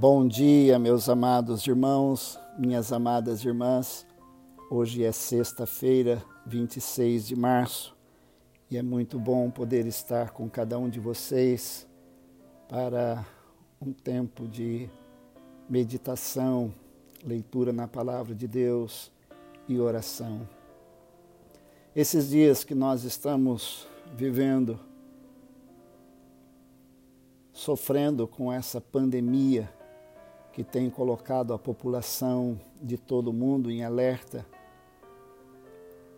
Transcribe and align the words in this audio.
Bom 0.00 0.26
dia, 0.26 0.78
meus 0.78 1.10
amados 1.10 1.66
irmãos, 1.66 2.40
minhas 2.56 2.90
amadas 2.90 3.44
irmãs. 3.44 4.06
Hoje 4.70 5.04
é 5.04 5.12
sexta-feira, 5.12 6.24
26 6.46 7.26
de 7.26 7.36
março, 7.36 7.94
e 8.70 8.78
é 8.78 8.82
muito 8.82 9.18
bom 9.18 9.50
poder 9.50 9.84
estar 9.84 10.30
com 10.30 10.48
cada 10.48 10.78
um 10.78 10.88
de 10.88 10.98
vocês 10.98 11.86
para 12.66 13.26
um 13.78 13.92
tempo 13.92 14.48
de 14.48 14.88
meditação, 15.68 16.72
leitura 17.22 17.70
na 17.70 17.86
palavra 17.86 18.34
de 18.34 18.48
Deus 18.48 19.12
e 19.68 19.78
oração. 19.78 20.48
Esses 21.94 22.30
dias 22.30 22.64
que 22.64 22.74
nós 22.74 23.04
estamos 23.04 23.86
vivendo, 24.16 24.80
sofrendo 27.52 28.26
com 28.26 28.50
essa 28.50 28.80
pandemia 28.80 29.68
que 30.52 30.64
tem 30.64 30.90
colocado 30.90 31.52
a 31.52 31.58
população 31.58 32.60
de 32.82 32.96
todo 32.96 33.32
mundo 33.32 33.70
em 33.70 33.84
alerta, 33.84 34.44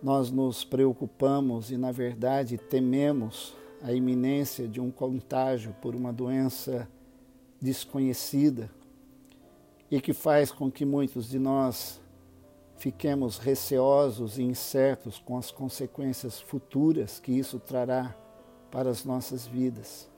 nós 0.03 0.31
nos 0.31 0.65
preocupamos 0.65 1.71
e, 1.71 1.77
na 1.77 1.93
verdade, 1.93 2.59
tememos 2.59 3.55
a 3.83 3.93
iminência 3.93 4.67
de 4.67 4.81
um 4.81 4.91
contágio 4.91 5.75
por 5.81 5.95
uma 5.95 6.13
doença 6.13 6.89
desconhecida 7.61 8.71
e 9.91 10.01
que 10.01 10.13
faz 10.13 10.51
com 10.51 10.71
que 10.71 10.85
muitos 10.85 11.29
de 11.29 11.39
nós 11.39 12.01
fiquemos 12.77 13.39
receosos 13.39 14.39
e 14.39 14.43
incertos 14.43 15.19
com 15.19 15.39
as 15.39 15.51
consequências 15.51 16.41
futuras 16.41 17.21
que 17.21 17.31
isso 17.31 17.61
trará 17.61 18.17
para 18.73 18.91
as 18.91 19.05
nossas 19.05 19.47
vidas. 19.47 20.11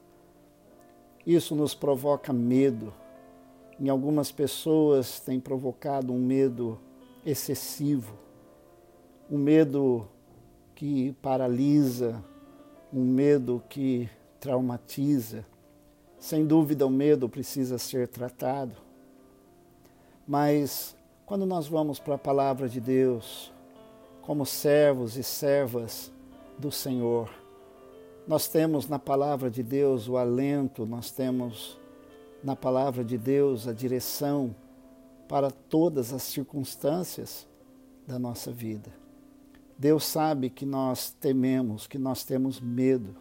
Isso 1.26 1.54
nos 1.54 1.74
provoca 1.74 2.32
medo. 2.32 2.92
Em 3.80 3.88
algumas 3.88 4.30
pessoas 4.30 5.18
tem 5.18 5.40
provocado 5.40 6.12
um 6.12 6.18
medo 6.18 6.78
excessivo, 7.26 8.14
um 9.30 9.38
medo 9.38 10.08
que 10.74 11.12
paralisa, 11.20 12.22
um 12.92 13.04
medo 13.04 13.62
que 13.68 14.08
traumatiza. 14.38 15.44
Sem 16.18 16.46
dúvida, 16.46 16.86
o 16.86 16.90
medo 16.90 17.28
precisa 17.28 17.76
ser 17.76 18.06
tratado. 18.06 18.76
Mas 20.26 20.96
quando 21.26 21.44
nós 21.44 21.66
vamos 21.66 21.98
para 21.98 22.14
a 22.14 22.18
palavra 22.18 22.68
de 22.68 22.80
Deus, 22.80 23.52
como 24.22 24.46
servos 24.46 25.16
e 25.16 25.22
servas 25.22 26.12
do 26.58 26.70
Senhor, 26.70 27.28
nós 28.26 28.48
temos 28.48 28.88
na 28.88 28.98
palavra 28.98 29.50
de 29.50 29.62
Deus 29.62 30.08
o 30.08 30.16
alento, 30.16 30.86
nós 30.86 31.10
temos 31.10 31.78
na 32.44 32.54
palavra 32.54 33.02
de 33.02 33.18
Deus 33.18 33.66
a 33.66 33.72
direção 33.72 34.54
para 35.26 35.50
todas 35.50 36.12
as 36.12 36.22
circunstâncias 36.22 37.46
da 38.06 38.18
nossa 38.18 38.52
vida. 38.52 38.92
Deus 39.76 40.04
sabe 40.04 40.50
que 40.50 40.64
nós 40.64 41.10
tememos, 41.10 41.86
que 41.86 41.98
nós 41.98 42.22
temos 42.22 42.60
medo. 42.60 43.16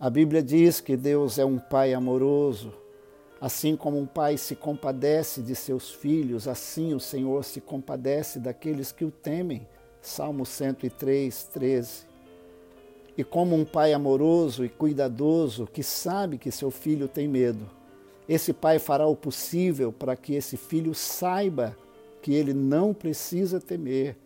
A 0.00 0.10
Bíblia 0.10 0.42
diz 0.42 0.80
que 0.80 0.96
Deus 0.96 1.38
é 1.38 1.44
um 1.44 1.58
Pai 1.58 1.94
amoroso, 1.94 2.72
Assim 3.40 3.74
como 3.74 3.98
um 3.98 4.04
pai 4.04 4.36
se 4.36 4.54
compadece 4.54 5.40
de 5.40 5.54
seus 5.54 5.90
filhos, 5.90 6.46
assim 6.46 6.92
o 6.92 7.00
Senhor 7.00 7.42
se 7.42 7.58
compadece 7.58 8.38
daqueles 8.38 8.92
que 8.92 9.02
o 9.02 9.10
temem. 9.10 9.66
Salmo 10.02 10.44
103, 10.44 11.44
13. 11.44 12.04
E 13.16 13.24
como 13.24 13.56
um 13.56 13.64
pai 13.64 13.94
amoroso 13.94 14.62
e 14.62 14.68
cuidadoso 14.68 15.66
que 15.66 15.82
sabe 15.82 16.36
que 16.36 16.50
seu 16.50 16.70
filho 16.70 17.08
tem 17.08 17.26
medo, 17.26 17.66
esse 18.30 18.52
pai 18.52 18.78
fará 18.78 19.08
o 19.08 19.16
possível 19.16 19.92
para 19.92 20.14
que 20.14 20.36
esse 20.36 20.56
filho 20.56 20.94
saiba 20.94 21.76
que 22.22 22.32
ele 22.32 22.54
não 22.54 22.94
precisa 22.94 23.58
temer, 23.58 24.16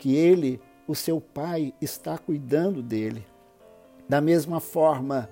que 0.00 0.16
ele, 0.16 0.60
o 0.84 0.96
seu 0.96 1.20
pai, 1.20 1.72
está 1.80 2.18
cuidando 2.18 2.82
dele. 2.82 3.24
Da 4.08 4.20
mesma 4.20 4.58
forma, 4.58 5.30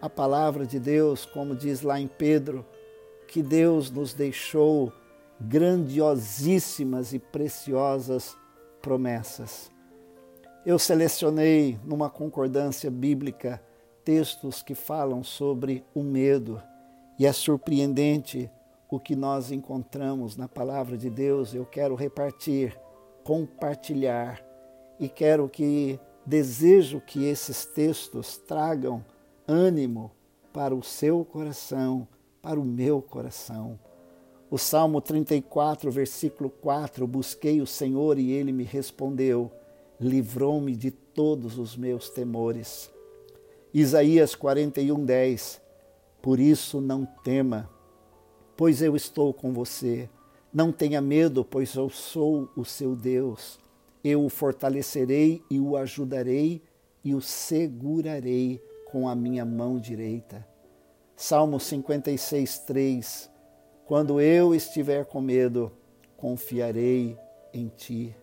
a 0.00 0.08
palavra 0.08 0.64
de 0.64 0.78
Deus, 0.78 1.26
como 1.26 1.56
diz 1.56 1.82
lá 1.82 1.98
em 1.98 2.06
Pedro, 2.06 2.64
que 3.26 3.42
Deus 3.42 3.90
nos 3.90 4.14
deixou 4.14 4.92
grandiosíssimas 5.40 7.12
e 7.12 7.18
preciosas 7.18 8.36
promessas. 8.80 9.72
Eu 10.64 10.78
selecionei 10.78 11.80
numa 11.84 12.08
concordância 12.08 12.88
bíblica 12.92 13.60
textos 14.04 14.62
que 14.62 14.76
falam 14.76 15.24
sobre 15.24 15.84
o 15.92 16.04
medo 16.04 16.62
e 17.18 17.26
é 17.26 17.32
surpreendente 17.32 18.50
o 18.90 18.98
que 18.98 19.16
nós 19.16 19.50
encontramos 19.50 20.36
na 20.36 20.48
palavra 20.48 20.96
de 20.96 21.08
Deus. 21.08 21.54
Eu 21.54 21.64
quero 21.64 21.94
repartir, 21.94 22.78
compartilhar 23.24 24.44
e 24.98 25.08
quero 25.08 25.48
que 25.48 25.98
desejo 26.24 27.00
que 27.00 27.24
esses 27.24 27.64
textos 27.64 28.36
tragam 28.36 29.04
ânimo 29.46 30.10
para 30.52 30.74
o 30.74 30.82
seu 30.82 31.24
coração 31.24 32.06
para 32.42 32.58
o 32.58 32.64
meu 32.64 33.00
coração. 33.00 33.78
O 34.50 34.58
Salmo 34.58 35.00
34, 35.00 35.90
versículo 35.90 36.50
4: 36.50 37.06
Busquei 37.06 37.62
o 37.62 37.66
Senhor 37.66 38.18
e 38.18 38.32
ele 38.32 38.52
me 38.52 38.64
respondeu, 38.64 39.50
livrou-me 39.98 40.74
de 40.74 40.90
todos 40.90 41.56
os 41.56 41.76
meus 41.76 42.10
temores. 42.10 42.90
Isaías 43.72 44.34
41, 44.34 45.02
10: 45.04 45.62
Por 46.22 46.38
isso 46.38 46.80
não 46.80 47.04
tema, 47.04 47.68
pois 48.56 48.80
eu 48.80 48.94
estou 48.94 49.34
com 49.34 49.52
você. 49.52 50.08
Não 50.54 50.70
tenha 50.70 51.00
medo, 51.00 51.44
pois 51.44 51.74
eu 51.74 51.90
sou 51.90 52.48
o 52.56 52.64
seu 52.64 52.94
Deus. 52.94 53.58
Eu 54.04 54.24
o 54.24 54.28
fortalecerei 54.28 55.42
e 55.50 55.58
o 55.58 55.76
ajudarei 55.76 56.62
e 57.04 57.12
o 57.14 57.20
segurarei 57.20 58.62
com 58.90 59.08
a 59.08 59.16
minha 59.16 59.44
mão 59.44 59.80
direita. 59.80 60.46
Salmo 61.16 61.58
56, 61.58 62.58
3. 62.60 63.30
Quando 63.84 64.20
eu 64.20 64.54
estiver 64.54 65.04
com 65.04 65.20
medo, 65.20 65.72
confiarei 66.16 67.18
em 67.52 67.68
ti. 67.68 68.14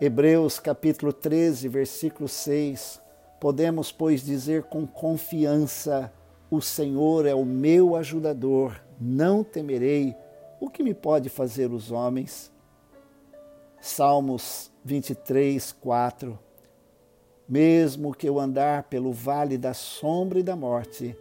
Hebreus 0.00 0.60
capítulo 0.60 1.12
13, 1.12 1.66
versículo 1.66 2.28
6. 2.28 3.00
Podemos, 3.40 3.90
pois, 3.90 4.24
dizer 4.24 4.64
com 4.64 4.86
confiança: 4.86 6.12
O 6.50 6.62
Senhor 6.62 7.26
é 7.26 7.34
o 7.34 7.44
meu 7.44 7.94
ajudador, 7.94 8.80
não 8.98 9.44
temerei. 9.44 10.16
O 10.58 10.70
que 10.70 10.82
me 10.82 10.94
pode 10.94 11.28
fazer 11.28 11.70
os 11.70 11.92
homens? 11.92 12.50
Salmos 13.80 14.70
23, 14.82 15.72
4. 15.72 16.38
Mesmo 17.46 18.14
que 18.14 18.26
eu 18.26 18.38
andar 18.38 18.84
pelo 18.84 19.12
vale 19.12 19.58
da 19.58 19.74
sombra 19.74 20.38
e 20.38 20.42
da 20.42 20.56
morte, 20.56 21.14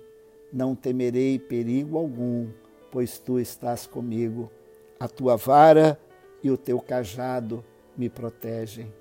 não 0.51 0.73
temerei 0.73 1.37
perigo 1.37 1.97
algum, 1.97 2.47
pois 2.89 3.19
tu 3.19 3.37
estás 3.37 3.85
comigo. 3.85 4.49
A 4.97 5.09
tua 5.09 5.35
vara 5.35 5.99
e 6.41 6.49
o 6.49 6.57
teu 6.57 6.79
cajado 6.79 7.63
me 7.97 8.09
protegem. 8.09 8.93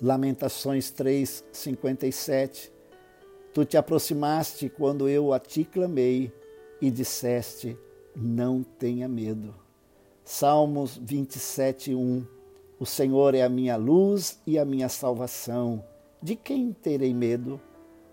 Lamentações 0.00 0.90
3, 0.90 1.44
57. 1.50 2.75
Tu 3.56 3.64
te 3.64 3.78
aproximaste 3.78 4.68
quando 4.68 5.08
eu 5.08 5.32
a 5.32 5.40
ti 5.40 5.64
clamei 5.64 6.30
e 6.78 6.90
disseste: 6.90 7.74
Não 8.14 8.62
tenha 8.62 9.08
medo. 9.08 9.54
Salmos 10.22 11.00
27, 11.02 11.94
1. 11.94 12.26
O 12.78 12.84
Senhor 12.84 13.34
é 13.34 13.40
a 13.40 13.48
minha 13.48 13.76
luz 13.76 14.38
e 14.46 14.58
a 14.58 14.64
minha 14.66 14.90
salvação. 14.90 15.82
De 16.20 16.36
quem 16.36 16.70
terei 16.70 17.14
medo? 17.14 17.58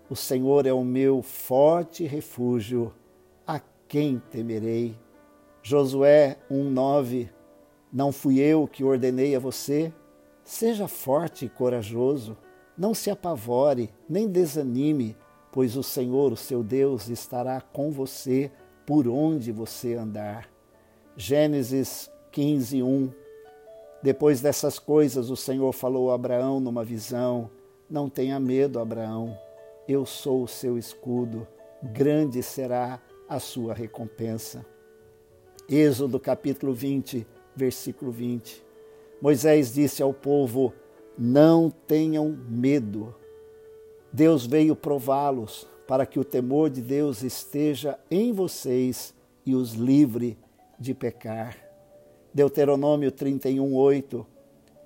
O 0.08 0.16
Senhor 0.16 0.64
é 0.64 0.72
o 0.72 0.82
meu 0.82 1.20
forte 1.20 2.06
refúgio, 2.06 2.90
a 3.46 3.60
quem 3.86 4.22
temerei? 4.30 4.96
Josué 5.62 6.38
1:9 6.50 7.28
Não 7.92 8.12
fui 8.12 8.40
eu 8.40 8.66
que 8.66 8.82
ordenei 8.82 9.36
a 9.36 9.38
você? 9.38 9.92
Seja 10.42 10.88
forte 10.88 11.44
e 11.44 11.50
corajoso, 11.50 12.34
não 12.78 12.94
se 12.94 13.10
apavore, 13.10 13.90
nem 14.08 14.26
desanime, 14.26 15.14
pois 15.54 15.74
o 15.76 15.82
Senhor, 15.82 16.32
o 16.32 16.36
seu 16.36 16.62
Deus, 16.62 17.08
estará 17.08 17.60
com 17.60 17.90
você 17.90 18.50
por 18.84 19.08
onde 19.08 19.52
você 19.52 19.94
andar. 19.94 20.50
Gênesis 21.16 22.10
15:1 22.30 23.10
Depois 24.02 24.42
dessas 24.42 24.78
coisas, 24.78 25.30
o 25.30 25.36
Senhor 25.36 25.72
falou 25.72 26.10
a 26.10 26.16
Abraão 26.16 26.58
numa 26.58 26.84
visão: 26.84 27.48
Não 27.88 28.10
tenha 28.10 28.38
medo, 28.40 28.80
Abraão 28.80 29.38
eu 29.86 30.06
sou 30.06 30.42
o 30.42 30.48
seu 30.48 30.78
escudo, 30.78 31.46
grande 31.82 32.42
será 32.42 33.00
a 33.28 33.38
sua 33.38 33.74
recompensa. 33.74 34.64
Êxodo 35.68 36.18
capítulo 36.18 36.72
20, 36.72 37.26
versículo 37.54 38.10
20. 38.10 38.64
Moisés 39.20 39.72
disse 39.72 40.02
ao 40.02 40.12
povo: 40.12 40.72
Não 41.18 41.70
tenham 41.70 42.36
medo. 42.48 43.14
Deus 44.14 44.46
veio 44.46 44.76
prová-los 44.76 45.66
para 45.88 46.06
que 46.06 46.20
o 46.20 46.24
temor 46.24 46.70
de 46.70 46.80
Deus 46.80 47.24
esteja 47.24 47.98
em 48.08 48.32
vocês 48.32 49.12
e 49.44 49.56
os 49.56 49.72
livre 49.72 50.38
de 50.78 50.94
pecar. 50.94 51.56
Deuteronômio 52.32 53.10
31, 53.10 53.74
8. 53.74 54.24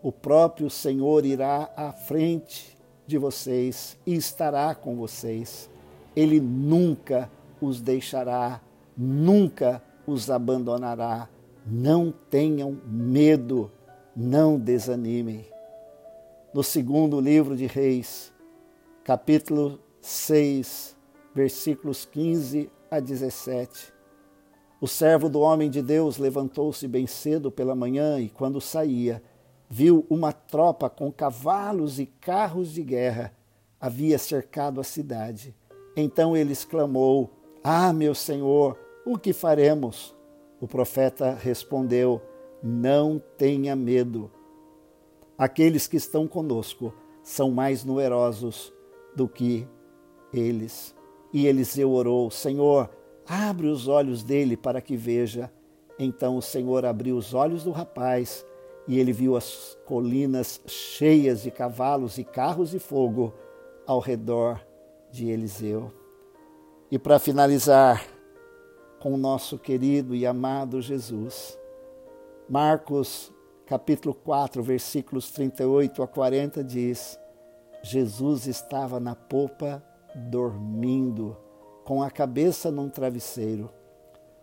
O 0.03 0.11
próprio 0.11 0.71
Senhor 0.71 1.27
irá 1.27 1.71
à 1.77 1.93
frente 1.93 2.75
de 3.07 3.19
vocês 3.19 3.99
e 4.07 4.15
estará 4.15 4.75
com 4.75 4.97
vocês. 4.97 5.69
Ele 6.17 6.41
nunca 6.41 7.31
os 7.61 7.83
deixará, 7.83 8.63
nunca 8.97 9.83
os 10.07 10.31
abandonará. 10.31 11.29
Não 11.67 12.15
tenham 12.31 12.79
medo, 12.87 13.71
não 14.17 14.59
desanimem. 14.59 15.45
No 16.55 16.63
segundo 16.63 17.21
livro 17.21 17.55
de 17.55 17.67
Reis, 17.67 18.33
capítulo 19.09 19.81
6, 20.03 20.95
versículos 21.35 22.05
15 22.05 22.71
a 22.91 23.01
17. 23.01 23.91
O 24.83 24.87
servo 24.87 25.31
do 25.31 25.41
homem 25.41 25.71
de 25.71 25.81
Deus 25.81 26.19
levantou-se 26.19 26.87
bem 26.87 27.07
cedo 27.07 27.51
pela 27.51 27.75
manhã 27.75 28.21
e, 28.21 28.29
quando 28.29 28.61
saía, 28.61 29.23
viu 29.67 30.05
uma 30.11 30.31
tropa 30.31 30.91
com 30.91 31.11
cavalos 31.11 31.99
e 31.99 32.05
carros 32.05 32.71
de 32.71 32.83
guerra. 32.83 33.33
Havia 33.81 34.19
cercado 34.19 34.79
a 34.79 34.85
cidade. 34.85 35.57
Então 35.97 36.37
ele 36.37 36.53
exclamou: 36.53 37.31
Ah, 37.65 37.95
meu 37.95 38.15
senhor, 38.15 38.79
o 39.07 39.17
que 39.17 39.33
faremos? 39.33 40.15
O 40.61 40.69
profeta 40.69 41.33
respondeu: 41.33 42.21
Não 42.63 43.19
tenha 43.39 43.75
medo. 43.75 44.31
Aqueles 45.39 45.87
que 45.87 45.97
estão 45.97 46.29
conosco 46.29 46.93
são 47.23 47.51
mais 47.51 47.87
numerosos 47.87 48.77
do 49.15 49.29
que 49.29 49.67
eles. 50.33 50.95
E 51.33 51.47
Eliseu 51.47 51.91
orou: 51.91 52.31
Senhor, 52.31 52.91
abre 53.27 53.67
os 53.67 53.89
olhos 53.89 54.23
dele 54.23 54.57
para 54.57 54.81
que 54.81 54.97
veja. 54.97 55.53
Então 55.99 56.37
o 56.37 56.43
Senhor 56.43 56.85
abriu 56.85 57.17
os 57.17 57.35
olhos 57.35 57.65
do 57.65 57.73
rapaz 57.73 58.47
e 58.87 58.99
ele 58.99 59.13
viu 59.13 59.37
as 59.37 59.77
colinas 59.85 60.61
cheias 60.67 61.43
de 61.43 61.51
cavalos 61.51 62.17
e 62.19 62.25
carros 62.25 62.71
de 62.71 62.79
fogo 62.79 63.35
ao 63.87 64.01
redor 64.01 64.65
de 65.11 65.29
Eliseu. 65.29 65.93
E 66.91 66.99
para 66.99 67.19
finalizar 67.19 68.07
com 68.99 69.13
o 69.13 69.19
nosso 69.19 69.59
querido 69.59 70.15
e 70.15 70.27
amado 70.27 70.81
Jesus, 70.81 71.59
Marcos 72.49 73.33
capítulo 73.67 74.15
4, 74.15 74.63
versículos 74.63 75.31
38 75.31 76.03
a 76.03 76.09
40 76.09 76.65
diz: 76.65 77.19
Jesus 77.83 78.47
estava 78.47 78.99
na 78.99 79.15
popa 79.15 79.83
dormindo 80.15 81.37
com 81.85 82.03
a 82.03 82.11
cabeça 82.11 82.71
num 82.71 82.89
travesseiro. 82.89 83.71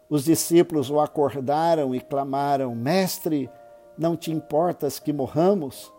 Os 0.09 0.23
discípulos 0.23 0.89
o 0.89 0.99
acordaram 0.99 1.93
e 1.93 1.99
clamaram: 1.99 2.75
Mestre, 2.75 3.49
não 3.97 4.15
te 4.15 4.31
importas 4.31 4.99
que 4.99 5.11
morramos? 5.11 5.91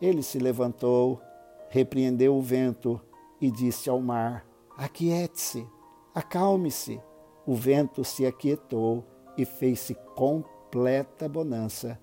Ele 0.00 0.22
se 0.22 0.38
levantou, 0.38 1.20
repreendeu 1.68 2.36
o 2.36 2.42
vento 2.42 3.00
e 3.40 3.50
disse 3.50 3.88
ao 3.88 4.00
mar: 4.00 4.44
Aquiete-se, 4.76 5.66
acalme-se. 6.14 7.00
O 7.46 7.54
vento 7.54 8.04
se 8.04 8.24
aquietou 8.24 9.04
e 9.36 9.44
fez-se 9.44 9.94
completa 10.14 11.28
bonança. 11.28 11.98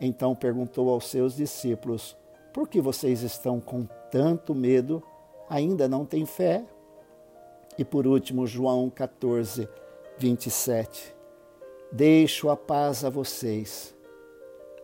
Então 0.00 0.34
perguntou 0.34 0.90
aos 0.90 1.06
seus 1.06 1.36
discípulos: 1.36 2.16
Por 2.52 2.68
que 2.68 2.80
vocês 2.80 3.22
estão 3.22 3.60
com 3.60 3.86
tanto 4.10 4.54
medo? 4.54 5.02
Ainda 5.48 5.88
não 5.88 6.04
têm 6.04 6.26
fé? 6.26 6.64
E 7.78 7.84
por 7.84 8.06
último, 8.06 8.46
João 8.46 8.90
14, 8.90 9.68
27. 10.18 11.14
Deixo 11.90 12.48
a 12.48 12.56
paz 12.56 13.04
a 13.04 13.10
vocês, 13.10 13.94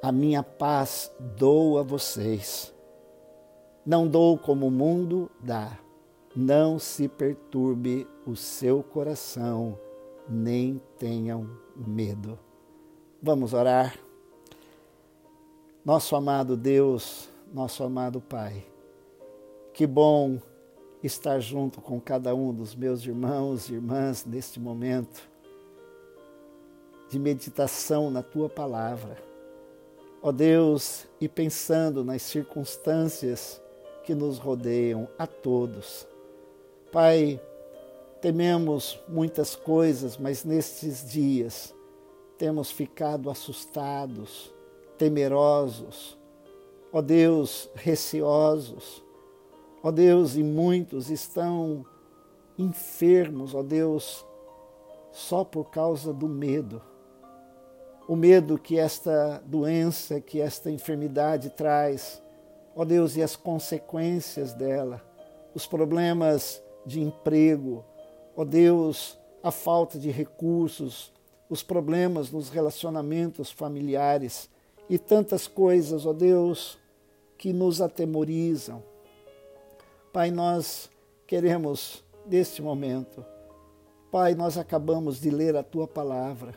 a 0.02 0.12
minha 0.12 0.42
paz 0.42 1.10
dou 1.36 1.78
a 1.78 1.82
vocês. 1.82 2.72
Não 3.84 4.06
dou 4.06 4.36
como 4.36 4.66
o 4.66 4.70
mundo 4.70 5.30
dá. 5.40 5.78
Não 6.36 6.78
se 6.78 7.08
perturbe 7.08 8.06
o 8.26 8.36
seu 8.36 8.82
coração, 8.82 9.78
nem 10.28 10.80
tenham 10.98 11.48
medo. 11.74 12.38
Vamos 13.22 13.54
orar. 13.54 13.98
Nosso 15.84 16.14
amado 16.14 16.56
Deus, 16.56 17.30
nosso 17.52 17.82
amado 17.82 18.20
Pai, 18.20 18.64
que 19.72 19.86
bom 19.86 20.40
estar 21.02 21.40
junto 21.40 21.80
com 21.80 22.00
cada 22.00 22.34
um 22.34 22.52
dos 22.52 22.74
meus 22.74 23.04
irmãos 23.04 23.68
e 23.68 23.74
irmãs 23.74 24.24
neste 24.24 24.58
momento 24.58 25.28
de 27.08 27.18
meditação 27.18 28.10
na 28.10 28.22
tua 28.22 28.48
palavra. 28.48 29.16
Ó 30.20 30.32
Deus, 30.32 31.06
e 31.20 31.28
pensando 31.28 32.04
nas 32.04 32.22
circunstâncias 32.22 33.60
que 34.04 34.14
nos 34.14 34.38
rodeiam 34.38 35.08
a 35.16 35.26
todos. 35.26 36.06
Pai, 36.90 37.40
tememos 38.20 38.98
muitas 39.08 39.54
coisas, 39.54 40.16
mas 40.16 40.44
nestes 40.44 41.08
dias 41.08 41.72
temos 42.36 42.70
ficado 42.70 43.30
assustados, 43.30 44.52
temerosos, 44.96 46.17
ó 46.92 47.00
Deus, 47.02 47.70
receosos. 47.74 49.02
Ó 49.82 49.90
Deus, 49.90 50.36
e 50.36 50.42
muitos 50.42 51.10
estão 51.10 51.84
enfermos, 52.58 53.54
ó 53.54 53.62
Deus, 53.62 54.26
só 55.12 55.44
por 55.44 55.70
causa 55.70 56.12
do 56.12 56.28
medo. 56.28 56.82
O 58.08 58.16
medo 58.16 58.58
que 58.58 58.78
esta 58.78 59.42
doença, 59.46 60.20
que 60.20 60.40
esta 60.40 60.70
enfermidade 60.70 61.50
traz, 61.50 62.22
ó 62.74 62.84
Deus, 62.84 63.16
e 63.16 63.22
as 63.22 63.36
consequências 63.36 64.54
dela, 64.54 65.02
os 65.54 65.66
problemas 65.66 66.62
de 66.84 67.00
emprego, 67.00 67.84
ó 68.36 68.44
Deus, 68.44 69.18
a 69.42 69.50
falta 69.50 69.98
de 69.98 70.10
recursos, 70.10 71.12
os 71.48 71.62
problemas 71.62 72.30
nos 72.30 72.50
relacionamentos 72.50 73.50
familiares 73.50 74.50
e 74.88 74.98
tantas 74.98 75.46
coisas, 75.46 76.06
ó 76.06 76.12
Deus, 76.12 76.78
que 77.36 77.52
nos 77.52 77.80
atemorizam. 77.80 78.82
Pai, 80.12 80.30
nós 80.30 80.90
queremos, 81.26 82.02
neste 82.26 82.62
momento, 82.62 83.24
Pai, 84.10 84.34
nós 84.34 84.56
acabamos 84.56 85.20
de 85.20 85.28
ler 85.28 85.54
a 85.54 85.62
tua 85.62 85.86
palavra. 85.86 86.54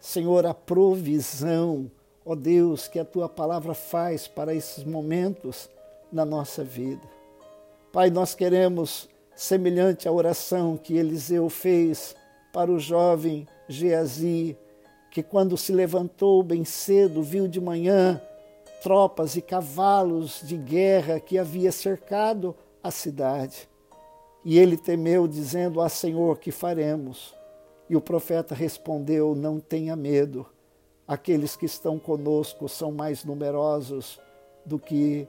Senhor, 0.00 0.46
a 0.46 0.54
provisão, 0.54 1.90
ó 2.24 2.34
Deus, 2.34 2.88
que 2.88 2.98
a 2.98 3.04
tua 3.04 3.28
palavra 3.28 3.74
faz 3.74 4.26
para 4.26 4.54
esses 4.54 4.82
momentos 4.82 5.68
na 6.10 6.24
nossa 6.24 6.64
vida. 6.64 7.02
Pai, 7.92 8.08
nós 8.08 8.34
queremos, 8.34 9.06
semelhante 9.36 10.08
à 10.08 10.12
oração 10.12 10.78
que 10.78 10.96
Eliseu 10.96 11.50
fez 11.50 12.16
para 12.52 12.70
o 12.70 12.78
jovem 12.78 13.46
Geazi, 13.68 14.56
que 15.12 15.22
quando 15.22 15.58
se 15.58 15.72
levantou 15.72 16.42
bem 16.42 16.64
cedo, 16.64 17.22
viu 17.22 17.46
de 17.46 17.60
manhã 17.60 18.20
tropas 18.82 19.36
e 19.36 19.42
cavalos 19.42 20.40
de 20.42 20.56
guerra 20.56 21.20
que 21.20 21.36
havia 21.36 21.70
cercado 21.70 22.56
a 22.82 22.90
cidade. 22.90 23.68
E 24.42 24.58
ele 24.58 24.76
temeu, 24.76 25.28
dizendo: 25.28 25.82
Ah, 25.82 25.88
Senhor, 25.90 26.38
que 26.38 26.50
faremos? 26.50 27.34
E 27.90 27.94
o 27.94 28.00
profeta 28.00 28.54
respondeu: 28.54 29.34
Não 29.34 29.60
tenha 29.60 29.94
medo, 29.94 30.46
aqueles 31.06 31.56
que 31.56 31.66
estão 31.66 31.98
conosco 31.98 32.66
são 32.66 32.90
mais 32.90 33.22
numerosos 33.22 34.18
do 34.64 34.78
que 34.78 35.28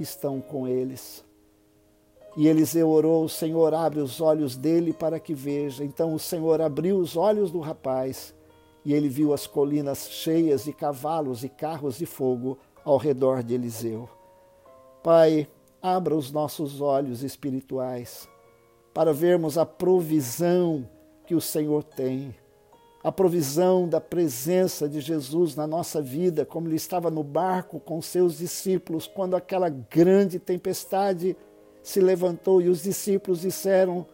estão 0.00 0.40
com 0.40 0.66
eles. 0.66 1.24
E 2.36 2.48
Eliseu 2.48 2.88
orou: 2.88 3.28
Senhor, 3.28 3.72
abre 3.72 4.00
os 4.00 4.20
olhos 4.20 4.56
dele 4.56 4.92
para 4.92 5.20
que 5.20 5.32
veja. 5.32 5.84
Então 5.84 6.12
o 6.12 6.18
Senhor 6.18 6.60
abriu 6.60 6.98
os 6.98 7.16
olhos 7.16 7.52
do 7.52 7.60
rapaz 7.60 8.34
e 8.84 8.94
ele 8.94 9.08
viu 9.08 9.32
as 9.32 9.46
colinas 9.46 10.08
cheias 10.10 10.64
de 10.64 10.72
cavalos 10.72 11.44
e 11.44 11.48
carros 11.48 11.98
de 11.98 12.06
fogo 12.06 12.58
ao 12.84 12.96
redor 12.96 13.42
de 13.42 13.54
Eliseu. 13.54 14.08
Pai, 15.02 15.48
abra 15.82 16.14
os 16.14 16.30
nossos 16.30 16.80
olhos 16.80 17.22
espirituais 17.22 18.28
para 18.92 19.12
vermos 19.12 19.56
a 19.56 19.64
provisão 19.64 20.88
que 21.26 21.34
o 21.34 21.40
Senhor 21.40 21.82
tem, 21.82 22.34
a 23.02 23.10
provisão 23.10 23.88
da 23.88 24.00
presença 24.00 24.88
de 24.88 25.00
Jesus 25.00 25.54
na 25.54 25.66
nossa 25.66 26.02
vida, 26.02 26.44
como 26.44 26.68
ele 26.68 26.76
estava 26.76 27.10
no 27.10 27.22
barco 27.22 27.80
com 27.80 28.02
seus 28.02 28.38
discípulos 28.38 29.06
quando 29.06 29.36
aquela 29.36 29.68
grande 29.68 30.38
tempestade 30.38 31.36
se 31.82 32.00
levantou 32.00 32.60
e 32.60 32.68
os 32.68 32.82
discípulos 32.82 33.40
disseram: 33.40 34.06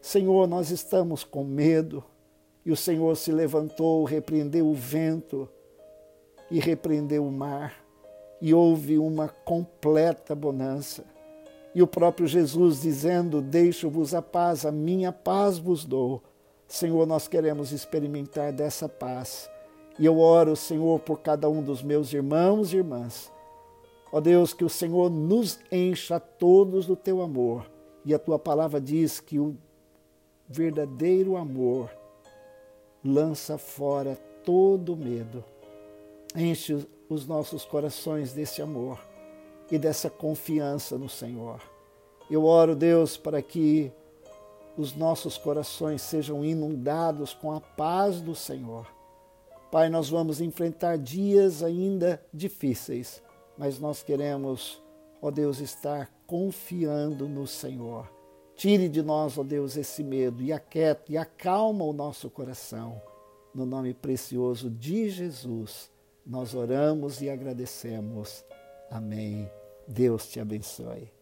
Senhor, 0.00 0.46
nós 0.46 0.70
estamos 0.70 1.24
com 1.24 1.42
medo. 1.42 2.04
E 2.64 2.72
o 2.72 2.76
Senhor 2.76 3.14
se 3.16 3.30
levantou, 3.30 4.04
repreendeu 4.04 4.66
o 4.66 4.74
vento 4.74 5.48
e 6.50 6.58
repreendeu 6.58 7.26
o 7.26 7.32
mar, 7.32 7.74
e 8.40 8.54
houve 8.54 8.98
uma 8.98 9.28
completa 9.28 10.34
bonança. 10.34 11.04
E 11.74 11.82
o 11.82 11.86
próprio 11.86 12.26
Jesus 12.26 12.80
dizendo: 12.80 13.42
Deixo-vos 13.42 14.14
a 14.14 14.22
paz, 14.22 14.64
a 14.64 14.72
minha 14.72 15.12
paz 15.12 15.58
vos 15.58 15.84
dou. 15.84 16.22
Senhor, 16.66 17.06
nós 17.06 17.28
queremos 17.28 17.72
experimentar 17.72 18.52
dessa 18.52 18.88
paz. 18.88 19.50
E 19.98 20.06
eu 20.06 20.18
oro, 20.18 20.56
Senhor, 20.56 20.98
por 21.00 21.20
cada 21.20 21.48
um 21.48 21.62
dos 21.62 21.82
meus 21.82 22.12
irmãos 22.12 22.72
e 22.72 22.76
irmãs. 22.76 23.30
Ó 24.10 24.20
Deus, 24.20 24.52
que 24.52 24.64
o 24.64 24.68
Senhor 24.68 25.10
nos 25.10 25.58
encha 25.70 26.18
todos 26.18 26.86
do 26.86 26.96
teu 26.96 27.20
amor. 27.20 27.70
E 28.04 28.14
a 28.14 28.18
tua 28.18 28.38
palavra 28.38 28.80
diz 28.80 29.20
que 29.20 29.38
o 29.38 29.56
verdadeiro 30.48 31.36
amor 31.36 31.90
lança 33.04 33.58
fora 33.58 34.16
todo 34.44 34.96
medo. 34.96 35.44
Enche 36.34 36.86
os 37.08 37.26
nossos 37.26 37.64
corações 37.64 38.32
desse 38.32 38.62
amor 38.62 38.98
e 39.70 39.78
dessa 39.78 40.08
confiança 40.08 40.96
no 40.96 41.08
Senhor. 41.08 41.60
Eu 42.30 42.44
oro, 42.44 42.74
Deus, 42.74 43.16
para 43.16 43.42
que 43.42 43.92
os 44.76 44.94
nossos 44.94 45.38
corações 45.38 46.02
sejam 46.02 46.44
inundados 46.44 47.34
com 47.34 47.52
a 47.52 47.60
paz 47.60 48.20
do 48.20 48.34
Senhor. 48.34 48.86
Pai, 49.70 49.88
nós 49.88 50.08
vamos 50.08 50.40
enfrentar 50.40 50.96
dias 50.96 51.62
ainda 51.62 52.24
difíceis, 52.32 53.22
mas 53.58 53.78
nós 53.78 54.02
queremos, 54.02 54.82
ó 55.20 55.30
Deus, 55.30 55.60
estar 55.60 56.10
confiando 56.26 57.28
no 57.28 57.46
Senhor. 57.46 58.13
Tire 58.56 58.88
de 58.88 59.02
nós, 59.02 59.36
ó 59.36 59.42
Deus, 59.42 59.76
esse 59.76 60.02
medo 60.02 60.42
e 60.42 60.52
aquieta 60.52 61.12
e 61.12 61.16
acalma 61.16 61.84
o 61.84 61.92
nosso 61.92 62.30
coração. 62.30 63.00
No 63.54 63.66
nome 63.66 63.94
precioso 63.94 64.70
de 64.70 65.08
Jesus, 65.10 65.90
nós 66.26 66.54
oramos 66.54 67.20
e 67.20 67.28
agradecemos. 67.28 68.44
Amém. 68.90 69.50
Deus 69.86 70.28
te 70.28 70.40
abençoe. 70.40 71.13